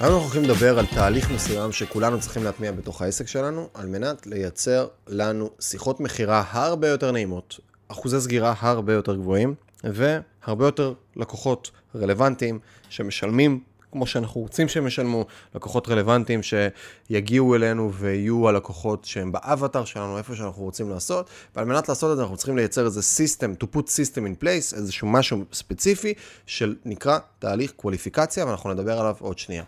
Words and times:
היום 0.00 0.14
אנחנו 0.14 0.24
הולכים 0.24 0.44
לדבר 0.44 0.78
על 0.78 0.86
תהליך 0.86 1.30
מסוים 1.30 1.72
שכולנו 1.72 2.20
צריכים 2.20 2.44
להטמיע 2.44 2.72
בתוך 2.72 3.02
העסק 3.02 3.26
שלנו, 3.26 3.68
על 3.74 3.86
מנת 3.86 4.26
לייצר 4.26 4.86
לנו 5.08 5.50
שיחות 5.60 6.00
מכירה 6.00 6.44
הרבה 6.50 6.88
יותר 6.88 7.12
נעימות, 7.12 7.60
אחוזי 7.88 8.20
סגירה 8.20 8.54
הרבה 8.58 8.92
יותר 8.92 9.16
גבוהים, 9.16 9.54
והרבה 9.84 10.64
יותר 10.64 10.92
לקוחות 11.16 11.70
רלוונטיים 11.94 12.58
שמשלמים 12.88 13.60
כמו 13.92 14.06
שאנחנו 14.06 14.40
רוצים 14.40 14.68
שהם 14.68 14.86
ישלמו, 14.86 15.26
לקוחות 15.54 15.88
רלוונטיים 15.88 16.40
שיגיעו 16.42 17.54
אלינו 17.54 17.92
ויהיו 17.92 18.48
הלקוחות 18.48 19.04
שהם 19.04 19.32
באבטר 19.32 19.84
שלנו, 19.84 20.18
איפה 20.18 20.34
שאנחנו 20.34 20.62
רוצים 20.62 20.90
לעשות, 20.90 21.30
ועל 21.56 21.64
מנת 21.64 21.88
לעשות 21.88 22.12
את 22.12 22.16
זה 22.16 22.22
אנחנו 22.22 22.36
צריכים 22.36 22.56
לייצר 22.56 22.84
איזה 22.84 23.00
system, 23.00 23.64
to 23.64 23.66
put 23.76 23.84
system 23.84 24.20
in 24.20 24.42
place, 24.44 24.76
איזשהו 24.76 25.08
משהו 25.08 25.44
ספציפי 25.52 26.14
של 26.46 26.74
נקרא 26.84 27.18
תהליך 27.38 27.72
קווליפיקציה, 27.72 28.46
ואנחנו 28.46 28.72
נדבר 28.72 28.98
עליו 29.00 29.14
עוד 29.20 29.38
שנייה. 29.38 29.64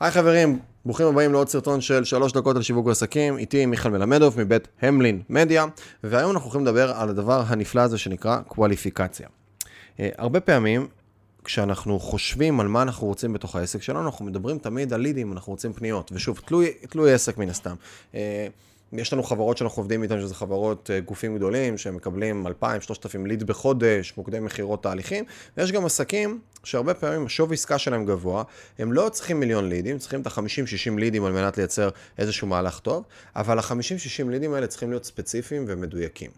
היי 0.00 0.10
חברים, 0.10 0.58
ברוכים 0.84 1.06
הבאים 1.06 1.32
לעוד 1.32 1.48
סרטון 1.48 1.80
של 1.80 2.04
שלוש 2.04 2.32
דקות 2.32 2.56
על 2.56 2.62
שיווק 2.62 2.88
עסקים, 2.88 3.38
איתי 3.38 3.66
מיכאל 3.66 3.90
מלמדוב 3.90 4.40
מבית 4.40 4.68
המלין 4.82 5.22
מדיה, 5.28 5.64
והיום 6.04 6.30
אנחנו 6.30 6.44
הולכים 6.44 6.66
לדבר 6.66 6.92
על 6.92 7.08
הדבר 7.08 7.42
הנפלא 7.46 7.80
הזה 7.80 7.98
שנקרא 7.98 8.40
קווליפיקציה. 8.48 9.28
אה, 10.00 10.08
הרבה 10.18 10.40
פעמים 10.40 10.88
כשאנחנו 11.44 12.00
חושבים 12.00 12.60
על 12.60 12.68
מה 12.68 12.82
אנחנו 12.82 13.06
רוצים 13.06 13.32
בתוך 13.32 13.56
העסק 13.56 13.82
שלנו, 13.82 14.06
אנחנו 14.06 14.24
מדברים 14.24 14.58
תמיד 14.58 14.92
על 14.92 15.00
לידים, 15.00 15.32
אנחנו 15.32 15.52
רוצים 15.52 15.72
פניות. 15.72 16.12
ושוב, 16.14 16.40
תלוי, 16.44 16.72
תלוי 16.88 17.12
עסק 17.12 17.38
מן 17.38 17.48
הסתם. 17.48 17.74
אה, 18.14 18.46
יש 18.92 19.12
לנו 19.12 19.22
חברות 19.22 19.56
שאנחנו 19.56 19.80
עובדים 19.80 20.02
איתן, 20.02 20.20
שזה 20.20 20.34
חברות 20.34 20.90
אה, 20.90 21.00
גופים 21.00 21.36
גדולים, 21.36 21.78
שמקבלים 21.78 22.46
2,000-3,000 22.46 23.26
ליד 23.26 23.42
בחודש, 23.42 24.12
מוקדי 24.16 24.40
מכירות 24.40 24.82
תהליכים, 24.82 25.24
ויש 25.56 25.72
גם 25.72 25.84
עסקים 25.84 26.40
שהרבה 26.64 26.94
פעמים 26.94 27.26
השווי 27.26 27.54
עסקה 27.54 27.78
שלהם 27.78 28.04
גבוה, 28.04 28.42
הם 28.78 28.92
לא 28.92 29.08
צריכים 29.08 29.40
מיליון 29.40 29.68
לידים, 29.68 29.98
צריכים 29.98 30.20
את 30.20 30.26
ה-50-60 30.26 30.98
לידים 30.98 31.24
על 31.24 31.32
מנת 31.32 31.58
לייצר 31.58 31.88
איזשהו 32.18 32.46
מהלך 32.46 32.78
טוב, 32.78 33.04
אבל 33.36 33.58
ה-50-60 33.58 34.30
לידים 34.30 34.54
האלה 34.54 34.66
צריכים 34.66 34.90
להיות 34.90 35.04
ספציפיים 35.04 35.64
ומדויקים. 35.68 36.30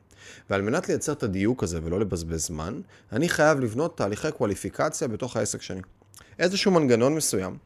ועל 0.51 0.63
מנת 0.63 0.89
לייצר 0.89 1.13
את 1.13 1.23
הדיוק 1.23 1.63
הזה 1.63 1.81
ולא 1.85 2.01
לבזבז 2.01 2.47
זמן, 2.47 2.81
אני 3.13 3.29
חייב 3.29 3.61
לבנות 3.61 3.97
תהליכי 3.97 4.33
קווליפיקציה 4.33 5.09
בתוך 5.09 5.37
העסק 5.37 5.63
שלי. 5.63 5.81
איזשהו 6.39 6.73
מנגנון 6.73 7.15
מסוים 7.15 7.57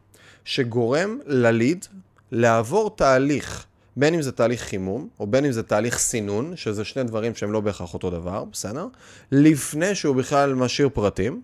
שגורם 0.45 1.19
לליד 1.27 1.87
לעבור 2.33 2.97
תהליך, 2.97 3.65
בין 3.97 4.15
אם 4.15 4.23
זה 4.23 4.33
תהליך 4.33 4.63
חימום, 4.63 5.09
או 5.21 5.27
בין 5.27 5.45
אם 5.45 5.53
זה 5.53 5.63
תהליך 5.63 5.99
סינון, 5.99 6.57
שזה 6.57 6.85
שני 6.85 7.05
דברים 7.05 7.35
שהם 7.35 7.53
לא 7.53 7.61
בהכרח 7.61 7.95
אותו 7.95 8.11
דבר, 8.11 8.45
בסדר? 8.45 8.87
לפני 9.33 9.95
שהוא 9.95 10.17
בכלל 10.17 10.55
משאיר 10.55 10.89
פרטים, 10.89 11.43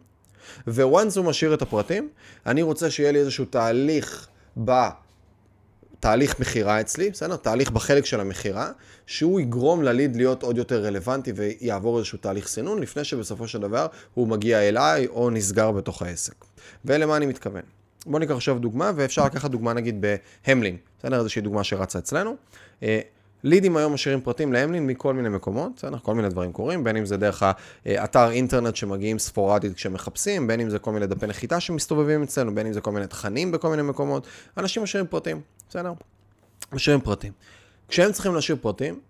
וואנס 0.67 1.17
הוא 1.17 1.25
משאיר 1.25 1.55
את 1.55 1.63
הפרטים, 1.63 2.09
אני 2.47 2.63
רוצה 2.63 2.91
שיהיה 2.91 3.13
לי 3.13 3.19
איזשהו 3.19 3.45
תהליך 3.45 4.27
ב... 4.65 4.71
תהליך 6.05 6.41
מכירה 6.41 6.81
אצלי, 6.81 7.11
בסדר? 7.11 7.37
תהליך 7.37 7.71
בחלק 7.71 8.07
של 8.07 8.21
המכירה, 8.21 8.71
שהוא 9.07 9.41
יגרום 9.41 9.83
לליד 9.83 10.17
להיות 10.17 10.43
עוד 10.43 10.59
יותר 10.59 10.85
רלוונטי 10.85 11.33
ויעבור 11.37 11.99
איזשהו 11.99 12.19
תהליך 12.19 12.49
סינון, 12.49 12.83
לפני 12.83 13.05
שבסופו 13.05 13.49
של 13.49 13.61
דבר 13.61 13.87
הוא 14.15 14.29
מגיע 14.29 14.59
אליי 14.59 15.07
או 15.07 15.31
נסגר 15.31 15.71
בתוך 15.71 16.03
העסק. 16.03 16.35
ולמה 16.85 17.17
אני 17.17 17.27
מתכוון? 17.27 17.63
בואו 18.07 18.19
ניקח 18.19 18.35
עכשיו 18.35 18.59
דוגמה, 18.59 18.93
ואפשר 18.97 19.25
לקחת 19.25 19.51
דוגמה 19.51 19.73
נגיד 19.73 20.05
בהמלין, 20.47 20.77
בסדר? 20.99 21.19
איזושהי 21.19 21.43
דוגמה 21.43 21.65
שרצה 21.65 21.99
אצלנו. 21.99 22.37
לידים 23.45 23.77
היום 23.77 23.93
משאירים 23.93 24.21
פרטים 24.21 24.53
להמלין 24.53 24.87
מכל 24.87 25.15
מיני 25.15 25.29
מקומות, 25.29 25.73
בסדר? 25.77 25.99
כל 26.03 26.15
מיני 26.15 26.29
דברים 26.29 26.53
קורים, 26.53 26.85
בין 26.85 26.97
אם 26.97 27.07
זה 27.07 27.17
דרך 27.17 27.43
האתר 27.87 28.31
אינטרנט 28.31 28.77
שמגיעים 28.77 29.19
ספורדית 29.19 29.75
כשמחפשים, 29.75 30.47
בין 30.47 30.61
אם 30.61 30.71
זה 30.71 30.79
כל 30.79 30.93
מיני 30.93 31.07
דפי 31.07 31.27
נחיתה 31.27 31.61
שמסתובבים 31.61 32.23
אצלנו, 32.23 32.55
בין 32.55 32.67
אם 32.67 32.73
זה 32.73 32.81
כל 32.81 32.93
מיני 32.93 33.07
תכנים 33.07 33.53
בכל 33.53 33.69
מיני 33.69 33.83
מקומות, 33.83 34.27
אנשים 34.57 34.83
משאירים 34.83 35.07
פרטים, 35.07 35.41
בסדר? 35.69 35.93
משאירים 36.73 37.01
פרטים. 37.01 37.33
כשהם 37.89 38.13
צריכים 38.13 38.35
להשאיר 38.35 38.59
פרטים, 38.61 39.01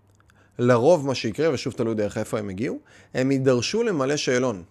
לרוב 0.59 1.07
מה 1.07 1.15
שיקרה, 1.15 1.53
ושוב 1.53 1.73
תלוי 1.73 1.95
דרך 1.95 2.17
איפה 2.17 2.39
הם 2.39 2.49
הגיעו, 2.49 2.79
הם 3.13 3.31
יידרשו 3.31 3.83
למלא 3.83 4.15
שאלון. 4.15 4.63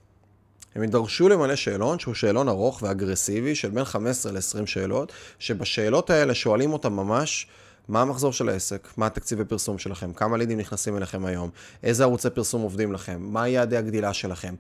הם 0.75 0.83
יידרשו 0.83 1.29
למלא 1.29 1.57
שאלון, 1.57 1.99
שהוא 1.99 2.15
שאלון 2.15 2.49
ארוך 2.49 2.83
ואגרסיבי 2.83 3.55
של 3.55 3.71
בין 3.71 3.85
15 3.85 4.33
ל-20 4.33 4.67
שאלות, 4.67 5.13
שבשאלות 5.39 6.11
האלה 6.11 6.35
שואלים 6.35 6.73
אותם 6.73 6.93
ממש 6.93 7.47
מה 7.89 8.03
המחזור 8.03 8.33
של 8.33 8.49
העסק, 8.49 8.89
מה 8.97 9.06
התקציבי 9.06 9.45
פרסום 9.45 9.78
שלכם, 9.78 10.12
כמה 10.12 10.37
לידים 10.37 10.59
נכנסים 10.59 10.97
אליכם 10.97 11.25
היום, 11.25 11.50
איזה 11.83 12.05
ערוצי 12.05 12.31
פרסום 12.31 12.62
עובדים 12.62 12.93
לכם, 12.93 13.22
מה 13.22 13.49
יעדי 13.49 13.77
הגדילה 13.77 14.12
שלכם. 14.12 14.55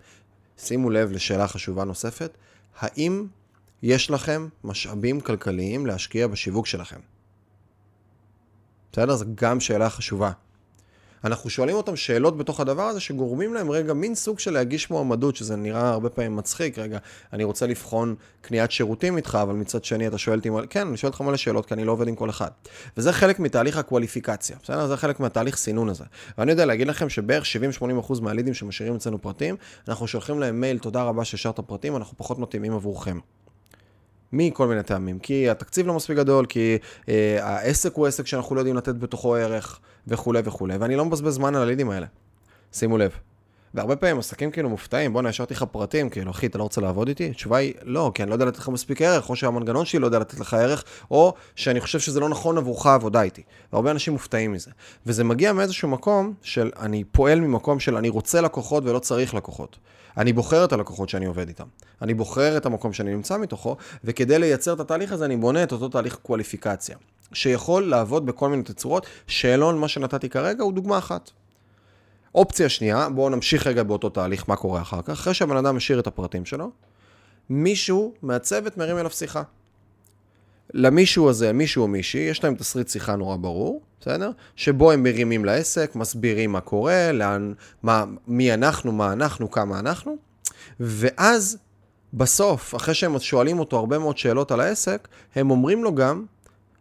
שימו 0.58 0.90
לב 0.90 1.12
לשאלה 1.12 1.48
חשובה 1.48 1.84
נוספת, 1.84 2.36
האם 2.78 3.26
יש 3.82 4.10
לכם 4.10 4.48
משאבים 4.64 5.20
כלכליים 5.20 5.86
להשקיע 5.86 6.26
בשיווק 6.26 6.66
שלכם? 6.66 7.00
בסדר? 8.92 9.16
זו 9.16 9.24
גם 9.34 9.60
שאלה 9.60 9.90
חשובה. 9.90 10.30
אנחנו 11.24 11.50
שואלים 11.50 11.76
אותם 11.76 11.96
שאלות 11.96 12.38
בתוך 12.38 12.60
הדבר 12.60 12.82
הזה 12.82 13.00
שגורמים 13.00 13.54
להם 13.54 13.70
רגע 13.70 13.92
מין 13.92 14.14
סוג 14.14 14.38
של 14.38 14.50
להגיש 14.50 14.90
מועמדות, 14.90 15.36
שזה 15.36 15.56
נראה 15.56 15.88
הרבה 15.88 16.10
פעמים 16.10 16.36
מצחיק, 16.36 16.78
רגע, 16.78 16.98
אני 17.32 17.44
רוצה 17.44 17.66
לבחון 17.66 18.14
קניית 18.40 18.70
שירותים 18.70 19.16
איתך, 19.16 19.38
אבל 19.42 19.54
מצד 19.54 19.84
שני 19.84 20.06
אתה 20.06 20.18
שואל 20.18 20.38
אותי, 20.38 20.48
כן, 20.70 20.86
אני 20.86 20.96
שואל 20.96 21.10
אותך 21.12 21.20
מלא 21.20 21.36
שאלות, 21.36 21.66
כי 21.66 21.74
אני 21.74 21.84
לא 21.84 21.92
עובד 21.92 22.08
עם 22.08 22.14
כל 22.14 22.30
אחד. 22.30 22.50
וזה 22.96 23.12
חלק 23.12 23.38
מתהליך 23.38 23.76
הקואליפיקציה, 23.76 24.56
בסדר? 24.62 24.86
זה 24.86 24.96
חלק 24.96 25.20
מהתהליך 25.20 25.56
סינון 25.56 25.88
הזה. 25.88 26.04
ואני 26.38 26.50
יודע 26.50 26.64
להגיד 26.64 26.86
לכם 26.86 27.08
שבערך 27.08 27.44
70-80% 27.80 28.20
מהלידים 28.20 28.54
שמשאירים 28.54 28.94
אצלנו 28.94 29.22
פרטים, 29.22 29.56
אנחנו 29.88 30.06
שולחים 30.06 30.40
להם 30.40 30.60
מייל, 30.60 30.78
תודה 30.78 31.02
רבה 31.02 31.24
שהשארת 31.24 31.60
פרטים, 31.60 31.96
אנחנו 31.96 32.18
פחות 32.18 32.38
מתאימים 32.38 32.72
עבורכם. 32.72 33.18
מכל 34.36 34.66
מיני 34.66 34.82
טעמים. 34.82 35.18
כי 35.18 35.50
התקציב 35.50 35.86
לא 35.86 35.94
מספיק 35.94 36.16
גדול, 36.16 36.46
כי 36.46 36.78
אה, 37.08 37.38
העסק 37.40 37.94
הוא 37.94 38.06
עסק 38.06 38.26
שאנחנו 38.26 38.54
לא 38.54 38.60
יודעים 38.60 38.76
לתת 38.76 38.94
בתוכו 38.94 39.34
ערך, 39.34 39.80
וכולי 40.08 40.40
וכולי, 40.44 40.76
ואני 40.76 40.96
לא 40.96 41.04
מבזבז 41.04 41.34
זמן 41.34 41.54
על 41.54 41.62
הלידים 41.62 41.90
האלה. 41.90 42.06
שימו 42.72 42.98
לב. 42.98 43.12
והרבה 43.74 43.96
פעמים 43.96 44.18
עסקים 44.18 44.50
כאילו 44.50 44.68
מופתעים, 44.68 45.12
בואנה, 45.12 45.28
השארתי 45.28 45.54
לך 45.54 45.62
פרטים, 45.62 46.08
כאילו, 46.08 46.30
אחי, 46.30 46.46
אתה 46.46 46.58
לא 46.58 46.62
רוצה 46.62 46.80
לעבוד 46.80 47.08
איתי? 47.08 47.30
התשובה 47.30 47.56
היא, 47.56 47.74
לא, 47.82 48.10
כי 48.14 48.22
אני 48.22 48.30
לא 48.30 48.34
יודע 48.34 48.44
לתת 48.44 48.58
לך 48.58 48.68
מספיק 48.68 49.02
ערך, 49.02 49.30
או 49.30 49.36
שהמנגנון 49.36 49.84
שלי 49.84 49.98
לא 49.98 50.06
יודע 50.06 50.18
לתת 50.18 50.40
לך 50.40 50.54
ערך, 50.54 50.84
או 51.10 51.34
שאני 51.56 51.80
חושב 51.80 51.98
שזה 51.98 52.20
לא 52.20 52.28
נכון 52.28 52.58
עבורך 52.58 52.86
העבודה 52.86 53.22
איתי. 53.22 53.42
והרבה 53.72 53.90
אנשים 53.90 54.12
מופתעים 54.12 54.52
מזה. 54.52 54.70
וזה 55.06 55.24
מגיע 55.24 55.52
מאיזשהו 55.52 55.88
מקום 55.88 56.34
של, 56.42 56.70
אני 56.78 57.04
פועל 57.04 57.40
ממקום 57.40 57.80
של 57.80 57.96
אני 57.96 58.08
רוצה 58.08 58.40
לקוחות 58.40 58.84
ולא 58.84 58.98
צריך 58.98 59.34
לקוחות. 59.34 59.78
אני 60.16 60.32
בוחר 60.32 60.64
את 60.64 60.72
הלקוחות 60.72 61.08
שאני 61.08 61.26
עובד 61.26 61.48
איתם. 61.48 61.66
אני 62.02 62.14
בוחר 62.14 62.56
את 62.56 62.66
המקום 62.66 62.92
שאני 62.92 63.14
נמצא 63.14 63.38
מתוכו, 63.38 63.76
וכדי 64.04 64.38
לייצר 64.38 64.72
את 64.72 64.80
התהליך 64.80 65.12
הזה, 65.12 65.24
אני 65.24 65.36
בונה 65.36 65.62
את 65.62 65.72
אותו 65.72 65.88
תהליך 65.88 66.18
קואליפיקציה, 66.22 66.96
שיכול 67.34 67.88
לעבוד 67.90 68.26
בכל 68.26 68.48
מיני 68.48 68.62
תצורות. 68.62 69.06
שאלון, 69.26 69.78
מה 69.78 69.88
שנתתי 69.88 70.28
כרגע, 70.28 70.62
הוא 70.62 70.72
דוגמה 70.72 70.98
אחת. 70.98 71.30
אופציה 72.34 72.68
שנייה, 72.68 73.08
בואו 73.08 73.28
נמשיך 73.28 73.66
רגע 73.66 73.82
באותו 73.82 74.08
תהליך, 74.08 74.44
מה 74.48 74.56
קורה 74.56 74.82
אחר 74.82 75.02
כך. 75.02 75.10
אחרי 75.10 75.34
שהבן 75.34 75.56
אדם 75.56 75.76
משאיר 75.76 76.00
את 76.00 76.06
הפרטים 76.06 76.44
שלו, 76.44 76.70
מישהו 77.50 78.14
מהצוות 78.22 78.76
מרים 78.76 78.98
אליו 78.98 79.10
שיחה. 79.10 79.42
למישהו 80.74 81.30
הזה, 81.30 81.52
מישהו 81.52 81.82
או 81.82 81.88
מישהי, 81.88 82.20
יש 82.20 82.44
להם 82.44 82.54
תסריט 82.54 82.88
שיחה 82.88 83.16
נורא 83.16 83.36
ברור, 83.36 83.80
בסדר? 84.00 84.30
שבו 84.56 84.92
הם 84.92 85.02
מרימים 85.02 85.44
לעסק, 85.44 85.96
מסבירים 85.96 86.52
מה 86.52 86.60
קורה, 86.60 87.12
לאן, 87.12 87.52
מה, 87.82 88.04
מי 88.26 88.54
אנחנו, 88.54 88.92
מה 88.92 89.12
אנחנו, 89.12 89.50
כמה 89.50 89.78
אנחנו, 89.78 90.16
ואז 90.80 91.58
בסוף, 92.14 92.74
אחרי 92.74 92.94
שהם 92.94 93.18
שואלים 93.18 93.58
אותו 93.58 93.76
הרבה 93.76 93.98
מאוד 93.98 94.18
שאלות 94.18 94.52
על 94.52 94.60
העסק, 94.60 95.08
הם 95.34 95.50
אומרים 95.50 95.84
לו 95.84 95.94
גם, 95.94 96.24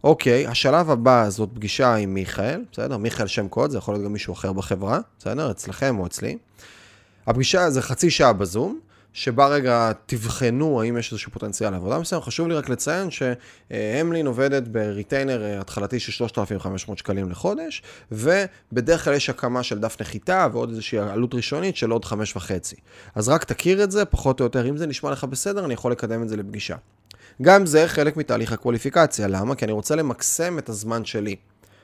אוקיי, 0.03 0.47
השלב 0.47 0.89
הבא 0.89 1.29
זאת 1.29 1.49
פגישה 1.53 1.95
עם 1.95 2.13
מיכאל, 2.13 2.61
בסדר? 2.71 2.97
מיכאל 2.97 3.27
שם 3.27 3.47
קוד, 3.47 3.71
זה 3.71 3.77
יכול 3.77 3.93
להיות 3.93 4.05
גם 4.05 4.13
מישהו 4.13 4.33
אחר 4.33 4.53
בחברה, 4.53 4.99
בסדר? 5.19 5.51
אצלכם 5.51 5.99
או 5.99 6.05
אצלי. 6.05 6.37
הפגישה 7.27 7.69
זה 7.69 7.81
חצי 7.81 8.09
שעה 8.09 8.33
בזום, 8.33 8.79
שבה 9.13 9.47
רגע 9.47 9.91
תבחנו 10.05 10.81
האם 10.81 10.97
יש 10.97 11.11
איזשהו 11.11 11.31
פוטנציאל 11.31 11.69
לעבודה 11.69 12.00
מסוים. 12.00 12.21
חשוב 12.21 12.47
לי 12.47 12.55
רק 12.55 12.69
לציין 12.69 13.09
שהמלין 13.11 14.27
עובדת 14.27 14.67
בריטיינר 14.67 15.44
אה, 15.44 15.59
התחלתי 15.59 16.00
של 16.00 16.11
3,500 16.11 16.97
שקלים 16.97 17.29
לחודש, 17.29 17.83
ובדרך 18.11 19.03
כלל 19.03 19.13
יש 19.13 19.29
הקמה 19.29 19.63
של 19.63 19.79
דף 19.79 20.01
נחיתה 20.01 20.47
ועוד 20.53 20.69
איזושהי 20.69 20.99
עלות 20.99 21.33
ראשונית 21.33 21.77
של 21.77 21.91
עוד 21.91 22.06
5.5. 22.06 22.13
אז 23.15 23.29
רק 23.29 23.44
תכיר 23.44 23.83
את 23.83 23.91
זה, 23.91 24.06
פחות 24.06 24.39
או 24.39 24.45
יותר, 24.45 24.69
אם 24.69 24.77
זה 24.77 24.88
נשמע 24.88 25.11
לך 25.11 25.23
בסדר, 25.23 25.65
אני 25.65 25.73
יכול 25.73 25.91
לקדם 25.91 26.23
את 26.23 26.29
זה 26.29 26.38
לפגישה. 26.38 26.75
גם 27.41 27.65
זה 27.65 27.88
חלק 27.88 28.18
מתהליך 28.18 28.51
הקווליפיקציה, 28.51 29.27
למה? 29.27 29.56
כי 29.56 29.65
אני 29.65 29.71
רוצה 29.71 29.95
למקסם 29.95 30.59
את 30.59 30.69
הזמן 30.69 31.06
שלי. 31.06 31.35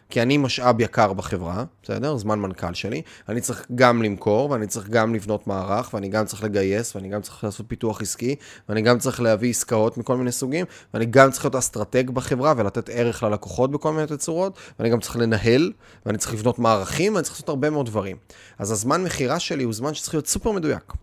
כי 0.09 0.21
אני 0.21 0.37
משאב 0.37 0.81
יקר 0.81 1.13
בחברה, 1.13 1.63
בסדר? 1.83 2.17
זמן 2.17 2.39
מנכ"ל 2.39 2.73
שלי. 2.73 3.01
אני 3.29 3.41
צריך 3.41 3.65
גם 3.75 4.03
למכור, 4.03 4.49
ואני 4.49 4.67
צריך 4.67 4.89
גם 4.89 5.15
לבנות 5.15 5.47
מערך, 5.47 5.93
ואני 5.93 6.09
גם 6.09 6.25
צריך 6.25 6.43
לגייס, 6.43 6.95
ואני 6.95 7.09
גם 7.09 7.21
צריך 7.21 7.43
לעשות 7.43 7.65
פיתוח 7.69 8.01
עסקי, 8.01 8.35
ואני 8.69 8.81
גם 8.81 8.99
צריך 8.99 9.21
להביא 9.21 9.49
עסקאות 9.49 9.97
מכל 9.97 10.17
מיני 10.17 10.31
סוגים, 10.31 10.65
ואני 10.93 11.05
גם 11.05 11.31
צריך 11.31 11.45
להיות 11.45 11.55
אסטרטג 11.55 12.09
בחברה 12.09 12.53
ולתת 12.57 12.89
ערך 12.89 13.23
ללקוחות 13.23 13.71
בכל 13.71 13.93
מיני 13.93 14.07
תצורות, 14.07 14.57
ואני 14.79 14.89
גם 14.89 14.99
צריך 14.99 15.17
לנהל, 15.17 15.71
ואני 16.05 16.17
צריך 16.17 16.33
לבנות 16.33 16.59
מערכים, 16.59 17.13
ואני 17.13 17.23
צריך 17.23 17.35
לעשות 17.35 17.49
הרבה 17.49 17.69
מאוד 17.69 17.85
דברים. 17.85 18.17
אז 18.59 18.71
הזמן 18.71 19.03
מכירה 19.03 19.39
שלי 19.39 19.63
הוא 19.63 19.73
זמן 19.73 19.93
שצריך 19.93 20.13
להיות 20.13 20.27
סופר 20.27 20.51
מדויק. 20.51 20.93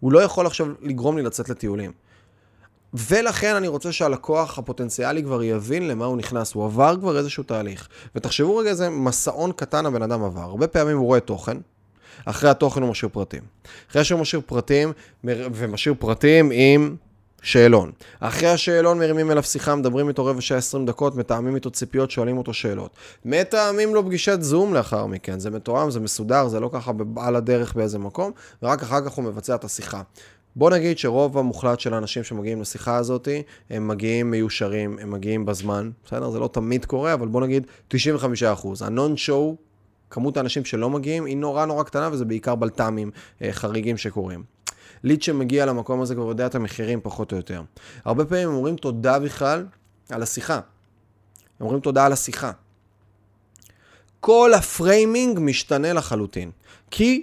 הוא 0.00 0.12
לא 0.12 0.22
יכול 0.22 0.46
עכשיו 0.46 0.66
לגרום 0.80 1.16
לי 1.16 1.22
לצאת 1.22 1.48
לטיולים. 1.48 1.92
ולכן 2.94 3.54
אני 3.54 3.68
רוצה 3.68 3.92
שהלקוח 3.92 4.58
הפוטנציאלי 4.58 5.22
כבר 5.22 5.42
יבין 5.42 5.88
למה 5.88 6.04
הוא 6.04 6.16
נכנס, 6.16 6.54
הוא 6.54 6.64
עבר 6.64 6.96
כבר 7.00 7.18
איזשהו 7.18 7.42
תהליך. 7.42 7.88
ותחשבו 8.14 8.56
רגע 8.56 8.70
איזה 8.70 8.90
מסעון 8.90 9.52
קטן 9.52 9.86
הבן 9.86 10.02
אדם 10.02 10.24
עבר. 10.24 10.40
הרבה 10.40 10.66
פעמים 10.66 10.96
הוא 10.96 11.06
רואה 11.06 11.20
תוכן, 11.20 11.56
אחרי 12.24 12.50
התוכן 12.50 12.82
הוא 12.82 12.90
משאיר 12.90 13.08
פרטים. 13.12 13.42
אחרי 13.90 14.04
שהוא 14.04 14.20
משאיר 14.20 14.42
פרטים, 14.46 14.92
ומשאיר 15.24 15.94
פרטים 15.98 16.50
עם 16.54 16.96
שאלון. 17.42 17.92
אחרי 18.20 18.48
השאלון 18.48 18.98
מרימים 18.98 19.30
אליו 19.30 19.42
שיחה, 19.42 19.74
מדברים 19.74 20.08
איתו 20.08 20.24
רבע 20.24 20.40
שעה 20.40 20.58
20 20.58 20.86
דקות, 20.86 21.16
מתאמים 21.16 21.54
איתו 21.54 21.70
ציפיות, 21.70 22.10
שואלים 22.10 22.38
אותו 22.38 22.54
שאלות. 22.54 22.90
מתאמים 23.24 23.94
לו 23.94 24.06
פגישת 24.06 24.42
זום 24.42 24.74
לאחר 24.74 25.06
מכן, 25.06 25.40
זה 25.40 25.50
מתואם, 25.50 25.90
זה 25.90 26.00
מסודר, 26.00 26.48
זה 26.48 26.60
לא 26.60 26.70
ככה 26.72 26.92
על 27.16 27.36
הדרך 27.36 27.74
באיזה 27.74 27.98
מקום, 27.98 28.32
ורק 28.62 28.82
אחר 28.82 29.04
כך 29.04 29.12
הוא 29.12 29.24
מבצע 29.24 29.54
את 29.54 29.64
השיחה. 29.64 30.02
בוא 30.56 30.70
נגיד 30.70 30.98
שרוב 30.98 31.38
המוחלט 31.38 31.80
של 31.80 31.94
האנשים 31.94 32.24
שמגיעים 32.24 32.60
לשיחה 32.60 32.96
הזאת, 32.96 33.28
הם 33.70 33.88
מגיעים 33.88 34.30
מיושרים, 34.30 34.98
הם 35.00 35.10
מגיעים 35.10 35.46
בזמן, 35.46 35.90
בסדר? 36.04 36.30
זה 36.30 36.38
לא 36.38 36.48
תמיד 36.52 36.84
קורה, 36.84 37.14
אבל 37.14 37.28
בוא 37.28 37.40
נגיד 37.40 37.66
95%. 37.90 37.94
ה 38.80 38.88
no-show, 38.88 39.56
כמות 40.10 40.36
האנשים 40.36 40.64
שלא 40.64 40.90
מגיעים, 40.90 41.24
היא 41.24 41.36
נורא 41.36 41.64
נורא 41.64 41.82
קטנה, 41.82 42.08
וזה 42.12 42.24
בעיקר 42.24 42.54
בלת"מים 42.54 43.10
אה, 43.42 43.52
חריגים 43.52 43.96
שקורים. 43.96 44.44
ליד 45.04 45.22
שמגיע 45.22 45.66
למקום 45.66 46.00
הזה 46.00 46.14
כבר 46.14 46.28
יודע 46.28 46.46
את 46.46 46.54
המחירים 46.54 47.00
פחות 47.02 47.32
או 47.32 47.36
יותר. 47.36 47.62
הרבה 48.04 48.24
פעמים 48.24 48.48
הם 48.48 48.54
אומרים 48.54 48.76
תודה 48.76 49.18
בכלל 49.18 49.66
על 50.10 50.22
השיחה. 50.22 50.54
הם 50.54 50.60
אומרים 51.60 51.80
תודה 51.80 52.06
על 52.06 52.12
השיחה. 52.12 52.50
כל 54.20 54.54
ה 54.54 54.65
framing 54.65 55.38
משתנה 55.40 55.92
לחלוטין. 55.92 56.50
כי 56.90 57.22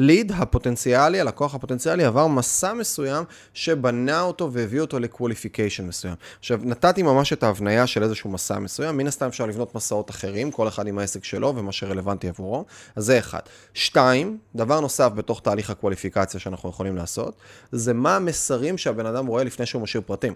הליד 0.00 0.32
הפוטנציאלי, 0.32 1.20
הלקוח 1.20 1.54
הפוטנציאלי, 1.54 2.04
עבר 2.04 2.26
מסע 2.26 2.72
מסוים 2.72 3.24
שבנה 3.54 4.20
אותו 4.20 4.52
והביא 4.52 4.80
אותו 4.80 4.98
לקווליפיקיישן 4.98 5.86
מסוים. 5.86 6.14
עכשיו, 6.38 6.60
נתתי 6.62 7.02
ממש 7.02 7.32
את 7.32 7.42
ההבניה 7.42 7.86
של 7.86 8.02
איזשהו 8.02 8.30
מסע 8.30 8.58
מסוים, 8.58 8.96
מן 8.96 9.06
הסתם 9.06 9.26
אפשר 9.26 9.46
לבנות 9.46 9.74
מסעות 9.74 10.10
אחרים, 10.10 10.50
כל 10.50 10.68
אחד 10.68 10.86
עם 10.86 10.98
העסק 10.98 11.24
שלו 11.24 11.56
ומה 11.56 11.72
שרלוונטי 11.72 12.28
עבורו, 12.28 12.64
אז 12.96 13.04
זה 13.04 13.18
אחד. 13.18 13.40
שתיים, 13.74 14.38
דבר 14.56 14.80
נוסף 14.80 15.10
בתוך 15.14 15.40
תהליך 15.40 15.70
הקווליפיקציה 15.70 16.40
שאנחנו 16.40 16.68
יכולים 16.68 16.96
לעשות, 16.96 17.34
זה 17.72 17.92
מה 17.92 18.16
המסרים 18.16 18.78
שהבן 18.78 19.06
אדם 19.06 19.26
רואה 19.26 19.44
לפני 19.44 19.66
שהוא 19.66 19.82
משאיר 19.82 20.02
פרטים. 20.06 20.34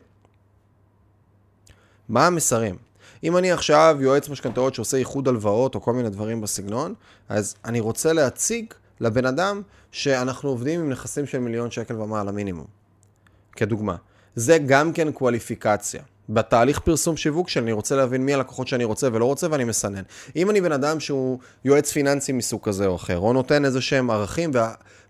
מה 2.09 2.27
המסרים? 2.27 2.77
אם 3.25 3.37
אני 3.37 3.53
עכשיו 3.53 3.97
יועץ 4.01 4.29
משכנתאות 4.29 4.75
שעושה 4.75 4.97
איחוד 4.97 5.29
הלוואות 5.29 5.75
או 5.75 5.81
כל 5.81 5.93
מיני 5.93 6.11
דברים 6.11 6.41
בסגנון, 6.41 6.95
אז 7.29 7.55
אני 7.65 7.81
רוצה 7.81 8.13
להציג 8.13 8.75
לבן 9.01 9.27
אדם 9.27 9.63
שאנחנו 9.93 10.49
עובדים 10.49 10.81
עם 10.81 10.91
נכסים 10.91 11.27
של 11.27 11.39
מיליון 11.39 11.71
שקל 11.71 12.01
ומעלה 12.01 12.33
מינימום, 12.33 12.67
כדוגמה. 13.53 13.97
זה 14.35 14.59
גם 14.59 14.93
כן 14.93 15.13
קואליפיקציה. 15.13 16.03
בתהליך 16.29 16.79
פרסום 16.79 17.17
שיווק 17.17 17.49
שאני 17.49 17.73
רוצה 17.73 17.97
להבין 17.97 18.27
מי 18.27 18.35
הלקוחות 18.35 18.69
שאני 18.69 18.85
רוצה 18.85 19.09
ולא 19.13 19.25
רוצה 19.25 19.47
ואני 19.51 19.65
מסנן. 19.65 20.03
אם 20.37 20.51
אני 20.51 20.61
בן 20.61 20.73
אדם 20.73 21.01
שהוא 21.01 21.39
יועץ 21.65 21.93
פיננסי 21.93 22.33
מסוג 22.33 22.61
כזה 22.63 22.87
או 22.87 22.97
אחר, 22.97 23.19
או 23.19 23.33
נותן 23.33 23.65
איזה 23.65 23.81
שהם 23.81 24.11
ערכים, 24.11 24.51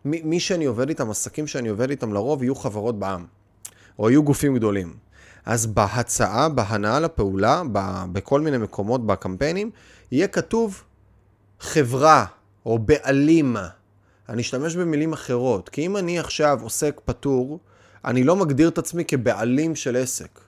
ומי 0.05 0.41
שאני 0.41 0.65
עובד 0.65 0.89
איתם, 0.89 1.11
עסקים 1.11 1.47
שאני 1.47 1.69
עובד 1.69 1.91
איתם 1.91 2.13
לרוב 2.13 2.43
יהיו 2.43 2.55
חברות 2.55 2.99
בעם, 2.99 3.27
או 3.99 4.11
יהיו 4.11 4.23
גופים 4.23 4.55
גדולים. 4.55 4.95
אז 5.47 5.67
בהצעה, 5.67 6.49
בהנאה 6.49 7.01
לפעולה, 7.01 7.63
בכל 8.13 8.41
מיני 8.41 8.59
מקומות, 8.59 9.07
בקמפיינים, 9.07 9.71
יהיה 10.13 10.29
כתוב 10.29 10.83
חברה 11.61 12.25
או 12.67 12.79
בעלים. 12.79 13.57
אני 14.29 14.43
אשתמש 14.43 14.77
במילים 14.77 15.13
אחרות, 15.13 15.69
כי 15.69 15.87
אם 15.87 15.97
אני 15.97 16.19
עכשיו 16.19 16.59
עוסק 16.63 17.01
פטור, 17.05 17.61
אני 18.05 18.25
לא 18.25 18.37
מגדיר 18.37 18.69
את 18.69 18.79
עצמי 18.79 19.05
כבעלים 19.05 19.77
של 19.77 19.97
עסק. 19.97 20.41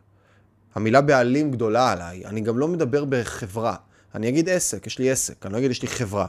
המילה 0.74 1.00
בעלים 1.00 1.50
גדולה 1.50 1.92
עליי, 1.92 2.26
אני 2.26 2.40
גם 2.40 2.58
לא 2.58 2.68
מדבר 2.68 3.04
בחברה. 3.08 3.76
אני 4.14 4.28
אגיד 4.28 4.48
עסק, 4.48 4.86
יש 4.86 4.98
לי 4.98 5.10
עסק, 5.10 5.46
אני 5.46 5.52
לא 5.52 5.58
אגיד 5.58 5.70
יש 5.70 5.82
לי 5.82 5.88
חברה. 5.88 6.26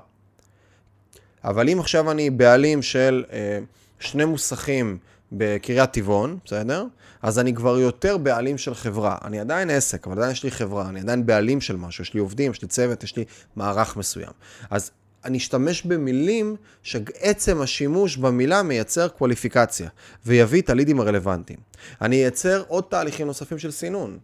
אבל 1.44 1.70
אם 1.70 1.80
עכשיו 1.80 2.12
אני 2.12 2.30
בעלים 2.30 2.82
של 2.82 3.24
אה, 3.32 3.60
שני 4.00 4.26
מוסכים 4.26 4.98
בקריית 5.32 5.92
טבעון, 5.92 6.38
בסדר? 6.46 6.86
אז 7.22 7.40
אני 7.40 7.56
כבר 7.56 7.80
יותר 7.80 8.18
בעלים 8.18 8.58
של 8.58 8.76
חברה. 8.76 9.18
אני 9.24 9.40
עדיין 9.40 9.70
עסק, 9.70 10.08
אבל 10.08 10.18
עדיין 10.18 10.32
יש 10.32 10.44
לי 10.44 10.52
חברה, 10.52 10.90
אני 10.90 11.00
עדיין 11.00 11.26
בעלים 11.26 11.62
של 11.62 11.76
משהו, 11.76 12.02
יש 12.02 12.14
לי 12.14 12.20
עובדים, 12.20 12.52
יש 12.52 12.62
לי 12.62 12.68
צוות, 12.68 13.04
יש 13.04 13.16
לי 13.16 13.26
מערך 13.56 13.98
מסוים. 13.98 14.32
אז 14.70 14.92
אני 15.26 15.38
אשתמש 15.38 15.82
במילים 15.84 16.56
שעצם 16.84 17.62
השימוש 17.62 18.18
במילה 18.18 18.64
מייצר 18.64 19.08
קווליפיקציה, 19.08 19.90
ויביא 20.26 20.62
את 20.62 20.70
הלידים 20.70 21.00
הרלוונטיים. 21.00 21.60
אני 22.02 22.16
אייצר 22.16 22.64
עוד 22.68 22.84
תהליכים 22.90 23.28
נוספים 23.28 23.60
של 23.60 23.72
סינון. 23.72 24.18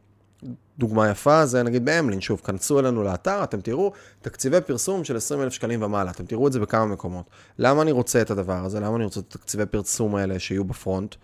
דוגמה 0.77 1.09
יפה 1.09 1.45
זה 1.45 1.63
נגיד 1.63 1.85
באמלין, 1.85 2.21
שוב, 2.21 2.41
כנסו 2.43 2.79
אלינו 2.79 3.03
לאתר, 3.03 3.43
אתם 3.43 3.61
תראו 3.61 3.91
תקציבי 4.21 4.61
פרסום 4.61 5.03
של 5.03 5.17
20 5.17 5.41
אלף 5.41 5.53
שקלים 5.53 5.83
ומעלה, 5.83 6.11
אתם 6.11 6.25
תראו 6.25 6.47
את 6.47 6.53
זה 6.53 6.59
בכמה 6.59 6.85
מקומות. 6.85 7.25
למה 7.59 7.81
אני 7.81 7.91
רוצה 7.91 8.21
את 8.21 8.31
הדבר 8.31 8.65
הזה? 8.65 8.79
למה 8.79 8.95
אני 8.95 9.03
רוצה 9.03 9.19
את 9.19 9.25
תקציבי 9.29 9.65
פרסום 9.65 10.15
האלה 10.15 10.39
שיהיו 10.39 10.63
בפרונט? 10.63 11.15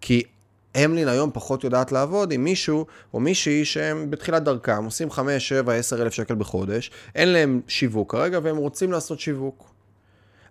כי 0.00 0.22
המלין 0.76 1.08
היום 1.08 1.30
פחות 1.32 1.64
יודעת 1.64 1.92
לעבוד 1.92 2.32
עם 2.32 2.44
מישהו 2.44 2.86
או 3.14 3.20
מישהי 3.20 3.64
שהם 3.64 4.10
בתחילת 4.10 4.42
דרכם, 4.42 4.84
עושים 4.84 5.10
5, 5.10 5.48
7, 5.48 5.74
10 5.74 6.02
אלף 6.02 6.12
שקל 6.12 6.34
בחודש, 6.34 6.90
אין 7.14 7.28
להם 7.28 7.60
שיווק 7.68 8.12
כרגע 8.12 8.40
והם 8.42 8.56
רוצים 8.56 8.92
לעשות 8.92 9.20
שיווק. 9.20 9.76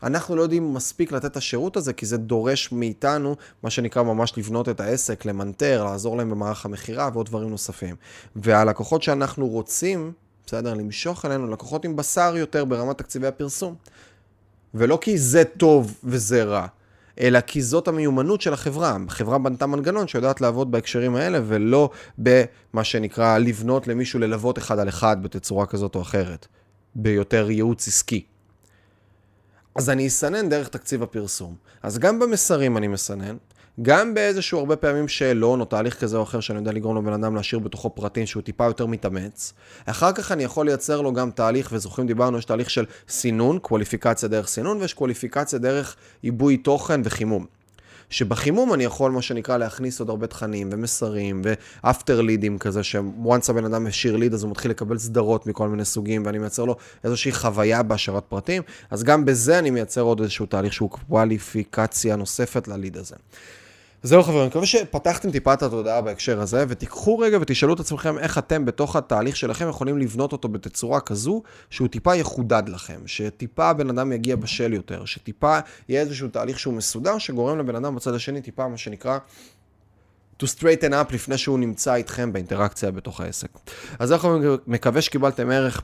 אנחנו 0.03 0.35
לא 0.35 0.41
יודעים 0.41 0.73
מספיק 0.73 1.11
לתת 1.11 1.25
את 1.25 1.37
השירות 1.37 1.77
הזה, 1.77 1.93
כי 1.93 2.05
זה 2.05 2.17
דורש 2.17 2.71
מאיתנו, 2.71 3.35
מה 3.63 3.69
שנקרא 3.69 4.03
ממש 4.03 4.37
לבנות 4.37 4.69
את 4.69 4.79
העסק, 4.79 5.25
למנטר, 5.25 5.83
לעזור 5.83 6.17
להם 6.17 6.29
במערך 6.29 6.65
המכירה 6.65 7.09
ועוד 7.13 7.25
דברים 7.25 7.49
נוספים. 7.49 7.95
והלקוחות 8.35 9.03
שאנחנו 9.03 9.47
רוצים, 9.47 10.11
בסדר, 10.47 10.73
למשוך 10.73 11.25
אלינו, 11.25 11.47
לקוחות 11.47 11.85
עם 11.85 11.95
בשר 11.95 12.33
יותר 12.37 12.65
ברמת 12.65 12.97
תקציבי 12.97 13.27
הפרסום. 13.27 13.75
ולא 14.73 14.97
כי 15.01 15.17
זה 15.17 15.43
טוב 15.43 15.99
וזה 16.03 16.43
רע, 16.43 16.67
אלא 17.19 17.39
כי 17.41 17.61
זאת 17.61 17.87
המיומנות 17.87 18.41
של 18.41 18.53
החברה. 18.53 18.97
החברה 19.07 19.37
בנתה 19.37 19.65
מנגנון 19.65 20.07
שיודעת 20.07 20.41
לעבוד 20.41 20.71
בהקשרים 20.71 21.15
האלה, 21.15 21.39
ולא 21.47 21.89
במה 22.17 22.83
שנקרא 22.83 23.37
לבנות 23.37 23.87
למישהו 23.87 24.19
ללוות 24.19 24.57
אחד 24.57 24.79
על 24.79 24.89
אחד 24.89 25.23
בתצורה 25.23 25.65
כזאת 25.65 25.95
או 25.95 26.01
אחרת, 26.01 26.47
ביותר 26.95 27.51
ייעוץ 27.51 27.87
עסקי. 27.87 28.25
אז 29.75 29.89
אני 29.89 30.07
אסנן 30.07 30.49
דרך 30.49 30.67
תקציב 30.67 31.03
הפרסום. 31.03 31.55
אז 31.83 31.97
גם 31.97 32.19
במסרים 32.19 32.77
אני 32.77 32.87
מסנן, 32.87 33.37
גם 33.81 34.13
באיזשהו 34.13 34.59
הרבה 34.59 34.75
פעמים 34.75 35.07
שאלון 35.07 35.59
או 35.59 35.65
תהליך 35.65 36.01
כזה 36.01 36.17
או 36.17 36.23
אחר 36.23 36.39
שאני 36.39 36.59
יודע 36.59 36.71
לגרום 36.71 36.97
לבן 36.97 37.13
אדם 37.13 37.35
להשאיר 37.35 37.59
בתוכו 37.59 37.89
פרטים 37.89 38.25
שהוא 38.25 38.43
טיפה 38.43 38.65
יותר 38.65 38.85
מתאמץ. 38.85 39.53
אחר 39.85 40.11
כך 40.11 40.31
אני 40.31 40.43
יכול 40.43 40.65
לייצר 40.65 41.01
לו 41.01 41.13
גם 41.13 41.31
תהליך, 41.31 41.69
וזוכרים 41.71 42.07
דיברנו, 42.07 42.37
יש 42.37 42.45
תהליך 42.45 42.69
של 42.69 42.85
סינון, 43.09 43.59
קווליפיקציה 43.59 44.29
דרך 44.29 44.47
סינון, 44.47 44.77
ויש 44.81 44.93
קווליפיקציה 44.93 45.59
דרך 45.59 45.95
עיבוי 46.21 46.57
תוכן 46.57 47.01
וחימום. 47.03 47.45
שבחימום 48.09 48.73
אני 48.73 48.83
יכול, 48.83 49.11
מה 49.11 49.21
שנקרא, 49.21 49.57
להכניס 49.57 49.99
עוד 49.99 50.09
הרבה 50.09 50.27
תכנים 50.27 50.69
ומסרים 50.71 51.41
ואפטר 51.43 52.21
לידים 52.21 52.57
כזה, 52.57 52.83
שוואנס 52.83 53.49
הבן 53.49 53.65
אדם 53.65 53.87
השאיר 53.87 54.15
ליד, 54.15 54.33
אז 54.33 54.43
הוא 54.43 54.51
מתחיל 54.51 54.71
לקבל 54.71 54.97
סדרות 54.97 55.47
מכל 55.47 55.69
מיני 55.69 55.85
סוגים, 55.85 56.25
ואני 56.25 56.37
מייצר 56.37 56.65
לו 56.65 56.75
איזושהי 57.03 57.31
חוויה 57.31 57.83
בהשארת 57.83 58.23
פרטים, 58.29 58.63
אז 58.91 59.03
גם 59.03 59.25
בזה 59.25 59.59
אני 59.59 59.69
מייצר 59.69 60.01
עוד 60.01 60.21
איזשהו 60.21 60.45
תהליך 60.45 60.73
שהוא 60.73 60.89
קווליפיקציה 60.89 62.15
נוספת 62.15 62.67
לליד 62.67 62.97
הזה. 62.97 63.15
זהו 64.05 64.23
חברים, 64.23 64.39
אני 64.39 64.47
מקווה 64.47 64.65
שפתחתם 64.65 65.31
טיפה 65.31 65.53
את 65.53 65.63
התודעה 65.63 66.01
בהקשר 66.01 66.41
הזה, 66.41 66.65
ותיקחו 66.67 67.17
רגע 67.17 67.37
ותשאלו 67.41 67.73
את 67.73 67.79
עצמכם 67.79 68.17
איך 68.19 68.37
אתם 68.37 68.65
בתוך 68.65 68.95
התהליך 68.95 69.35
שלכם 69.35 69.69
יכולים 69.69 69.97
לבנות 69.97 70.31
אותו 70.31 70.47
בתצורה 70.47 70.99
כזו 70.99 71.41
שהוא 71.69 71.87
טיפה 71.87 72.15
יחודד 72.15 72.63
לכם, 72.67 72.99
שטיפה 73.05 73.69
הבן 73.69 73.89
אדם 73.89 74.11
יגיע 74.11 74.35
בשל 74.35 74.73
יותר, 74.73 75.05
שטיפה 75.05 75.59
יהיה 75.89 76.01
איזשהו 76.01 76.27
תהליך 76.27 76.59
שהוא 76.59 76.73
מסודר, 76.73 77.17
שגורם 77.17 77.59
לבן 77.59 77.75
אדם 77.75 77.95
בצד 77.95 78.13
השני 78.13 78.41
טיפה 78.41 78.67
מה 78.67 78.77
שנקרא 78.77 79.17
to 80.39 80.45
straighten 80.45 80.91
up 80.91 81.13
לפני 81.13 81.37
שהוא 81.37 81.59
נמצא 81.59 81.95
איתכם 81.95 82.33
באינטראקציה 82.33 82.91
בתוך 82.91 83.21
העסק. 83.21 83.49
אז 83.99 84.11
אנחנו 84.11 84.39
מקווה 84.67 85.01
שקיבלתם 85.01 85.51
ערך 85.51 85.81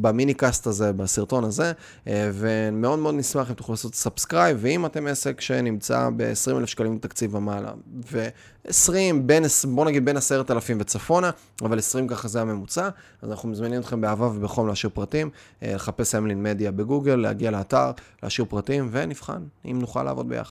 ב 0.00 0.07
mini 0.07 0.34
cast 0.34 0.66
הזה, 0.66 0.92
בסרטון 0.92 1.44
הזה, 1.44 1.72
אה, 2.06 2.30
ומאוד 2.32 2.98
מאוד 2.98 3.14
נשמח 3.14 3.50
אם 3.50 3.54
תוכלו 3.54 3.72
לעשות 3.72 3.94
subscribe, 3.94 4.58
ואם 4.60 4.86
אתם 4.86 5.06
עסק 5.06 5.40
שנמצא 5.40 6.08
ב-20,000 6.16 6.66
שקלים 6.66 6.98
תקציב 6.98 7.34
ומעלה, 7.34 7.72
ו-20, 8.12 8.92
בין, 9.22 9.44
בוא 9.64 9.84
נגיד 9.84 10.04
בין 10.04 10.16
10,000 10.16 10.76
וצפונה, 10.80 11.30
אבל 11.62 11.78
20 11.78 12.08
ככה 12.08 12.28
זה 12.28 12.40
הממוצע, 12.40 12.88
אז 13.22 13.30
אנחנו 13.30 13.48
מזמינים 13.48 13.80
אתכם 13.80 14.00
באהבה 14.00 14.26
ובחום 14.26 14.68
להשאיר 14.68 14.90
פרטים, 14.94 15.30
אה, 15.62 15.74
לחפש 15.74 16.14
אמלין 16.14 16.42
מדיה 16.42 16.70
בגוגל, 16.70 17.16
להגיע 17.16 17.50
לאתר, 17.50 17.90
להשאיר 18.22 18.46
פרטים, 18.50 18.88
ונבחן 18.92 19.42
אם 19.64 19.78
נוכל 19.80 20.02
לעבוד 20.02 20.28
ביחד. 20.28 20.48